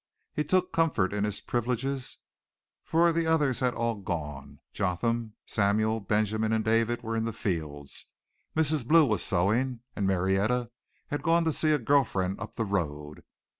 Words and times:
He 0.33 0.43
took 0.43 0.73
comfort 0.73 1.13
in 1.13 1.25
his 1.25 1.41
privileges, 1.41 2.17
for 2.83 3.11
the 3.13 3.27
others 3.27 3.59
had 3.59 3.75
all 3.75 3.93
gone. 3.93 4.57
Jotham, 4.73 5.35
Samuel, 5.45 5.99
Benjamin 5.99 6.51
and 6.51 6.65
David 6.65 7.03
were 7.03 7.15
in 7.15 7.25
the 7.25 7.31
fields. 7.33 8.07
Mrs. 8.55 8.83
Blue 8.83 9.05
was 9.05 9.21
sewing 9.21 9.81
and 9.95 10.07
Marietta 10.07 10.71
had 11.09 11.21
gone 11.21 11.43
to 11.43 11.53
see 11.53 11.71
a 11.71 11.77
girl 11.77 12.03
friend 12.03 12.39
up 12.39 12.55
the 12.55 12.65
road. 12.65 13.21